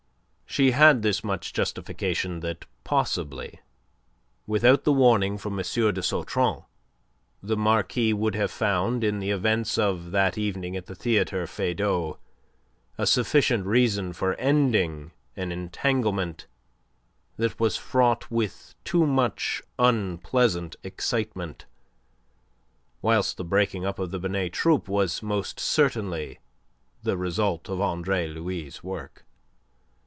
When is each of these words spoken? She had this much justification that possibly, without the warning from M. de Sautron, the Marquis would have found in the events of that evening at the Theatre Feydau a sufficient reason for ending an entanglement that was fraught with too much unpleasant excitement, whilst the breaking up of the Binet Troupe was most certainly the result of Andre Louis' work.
She 0.45 0.71
had 0.71 1.01
this 1.01 1.23
much 1.23 1.53
justification 1.53 2.41
that 2.41 2.65
possibly, 2.83 3.61
without 4.45 4.83
the 4.83 4.91
warning 4.91 5.37
from 5.37 5.53
M. 5.57 5.59
de 5.63 6.01
Sautron, 6.03 6.65
the 7.41 7.55
Marquis 7.55 8.11
would 8.11 8.35
have 8.35 8.51
found 8.51 9.01
in 9.01 9.19
the 9.19 9.29
events 9.29 9.77
of 9.77 10.11
that 10.11 10.37
evening 10.37 10.75
at 10.75 10.87
the 10.87 10.93
Theatre 10.95 11.47
Feydau 11.47 12.17
a 12.97 13.07
sufficient 13.07 13.65
reason 13.65 14.11
for 14.11 14.33
ending 14.35 15.13
an 15.37 15.53
entanglement 15.53 16.47
that 17.37 17.57
was 17.57 17.77
fraught 17.77 18.29
with 18.29 18.75
too 18.83 19.05
much 19.07 19.61
unpleasant 19.79 20.75
excitement, 20.83 21.65
whilst 23.01 23.37
the 23.37 23.45
breaking 23.45 23.85
up 23.85 23.99
of 23.99 24.11
the 24.11 24.19
Binet 24.19 24.51
Troupe 24.51 24.89
was 24.89 25.23
most 25.23 25.61
certainly 25.61 26.39
the 27.03 27.15
result 27.15 27.69
of 27.69 27.79
Andre 27.79 28.27
Louis' 28.27 28.83
work. 28.83 29.23